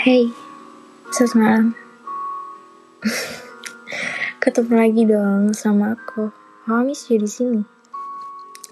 [0.00, 0.32] Hey,
[1.12, 1.66] selamat malam.
[4.40, 6.32] Ketemu lagi dong sama aku.
[6.64, 7.60] How miss you di sini.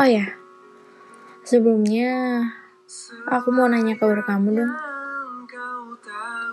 [0.00, 0.32] Oh ya,
[1.44, 2.40] sebelumnya
[3.28, 4.72] aku mau nanya kabar kamu dong.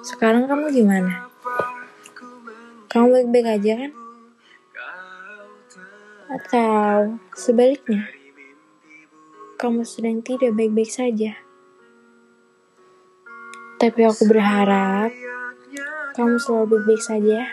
[0.04, 1.32] Sekarang kamu gimana?
[2.92, 3.92] Kamu baik-baik aja kan?
[6.28, 8.04] Atau sebaliknya,
[9.56, 11.47] kamu sedang tidak baik-baik saja?
[13.78, 15.14] Tapi aku berharap
[16.18, 17.46] kamu selalu baik-baik saja.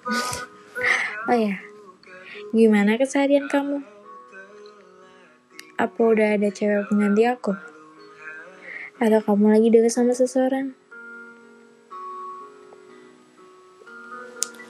[1.30, 1.58] oh ya,
[2.54, 3.82] gimana keseharian kamu?
[5.74, 7.58] Apa udah ada cewek pengganti aku?
[9.02, 10.78] Atau kamu lagi deket sama seseorang?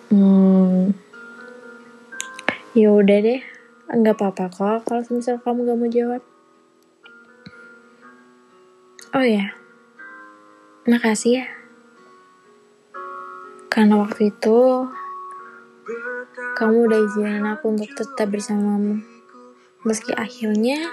[0.09, 0.97] Hmm,
[2.73, 3.45] ya udah deh,
[3.93, 6.23] nggak apa-apa kok kalau misal kamu gak mau jawab.
[9.11, 9.55] Oh ya,
[10.89, 11.47] makasih ya.
[13.69, 14.89] Karena waktu itu
[16.57, 19.05] kamu udah izinin aku untuk tetap bersamamu.
[19.85, 20.89] Meski akhirnya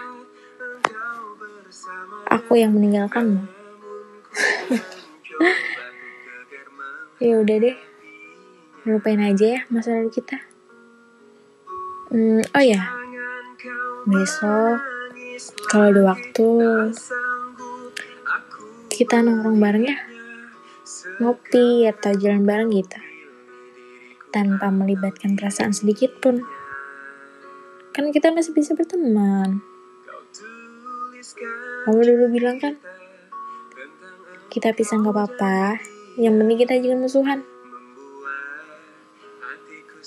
[2.27, 3.43] aku yang meninggalkanmu.
[7.23, 7.77] ya udah deh.
[8.87, 10.39] Lupain aja ya masa lalu kita.
[12.07, 12.87] Hmm, oh ya.
[14.07, 14.79] Besok
[15.67, 16.47] kalau ada waktu
[18.97, 19.97] kita nongkrong bareng ya.
[21.21, 22.97] Ngopi atau jalan bareng gitu.
[24.33, 26.41] Tanpa melibatkan perasaan sedikit pun.
[27.93, 29.61] Kan kita masih bisa berteman.
[31.85, 32.81] Kamu dulu bilang kan,
[34.49, 35.77] kita pisah nggak apa-apa,
[36.17, 37.39] yang penting kita jangan musuhan.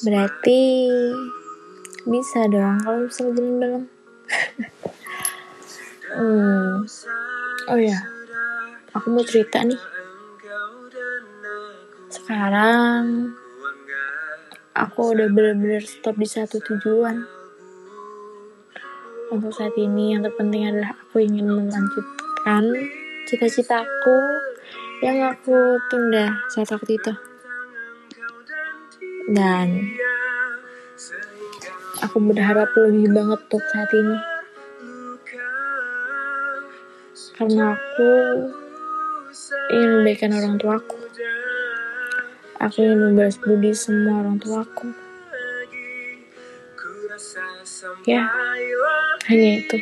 [0.03, 0.61] Berarti
[2.03, 3.85] bisa dong kalau misalnya jalan bareng.
[6.19, 6.73] hmm.
[7.71, 7.99] Oh ya,
[9.01, 9.81] aku mau cerita nih.
[12.13, 13.33] Sekarang
[14.77, 17.25] aku udah bener-bener stop di satu tujuan.
[19.33, 22.77] Untuk saat ini yang terpenting adalah aku ingin melanjutkan
[23.25, 24.37] cita-citaku
[25.01, 27.13] yang aku tunda saat waktu itu.
[29.33, 29.97] Dan
[32.05, 34.19] aku berharap lebih banget untuk saat ini.
[37.41, 38.13] Karena aku
[39.71, 40.99] ingin membaikan orang tuaku.
[42.59, 44.91] Aku ingin membalas budi semua orang tuaku.
[48.05, 48.27] Ya,
[49.31, 49.79] hanya itu.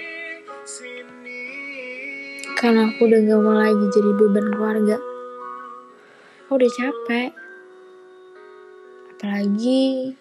[2.58, 4.96] Karena aku udah gak mau lagi jadi beban keluarga.
[6.44, 7.30] Aku udah capek.
[9.14, 10.12] Apalagi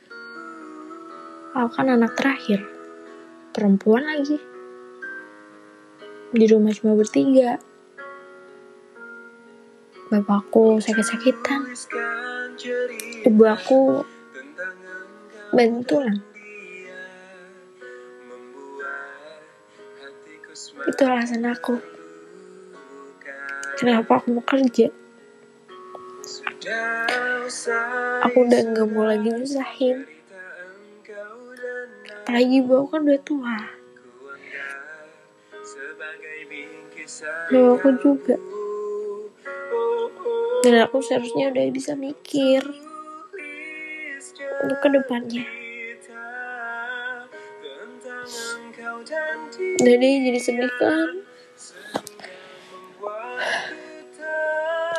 [1.52, 2.64] aku kan anak terakhir.
[3.52, 4.38] Perempuan lagi.
[6.32, 7.58] Di rumah cuma bertiga.
[10.08, 11.68] Bapakku sakit-sakitan.
[13.28, 14.08] Ibu aku
[15.52, 16.24] bantuan.
[20.88, 21.76] Itu alasan aku.
[23.76, 24.88] Kenapa aku mau kerja?
[28.26, 30.08] Aku udah gak mau lagi nyusahin.
[32.24, 33.58] Apalagi ibu aku kan udah tua.
[37.52, 38.47] Dan aku juga.
[40.68, 42.60] Dan aku seharusnya udah bisa mikir
[44.68, 45.48] untuk ke depannya.
[49.80, 51.24] Jadi jadi sedih kan?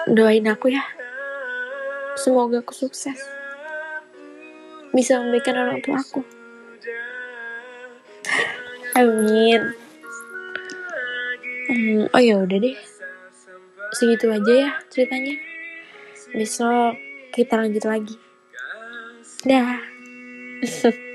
[0.09, 0.81] Doain aku ya.
[2.17, 3.21] Semoga aku sukses.
[4.97, 6.25] Bisa memberikan orang tua aku.
[8.97, 9.77] Amin.
[11.69, 12.73] Hmm, oh ya udah deh.
[13.93, 15.58] Segitu aja ya ceritanya.
[16.33, 16.99] Besok
[17.33, 18.17] kita lanjut lagi.
[19.47, 19.79] Dah.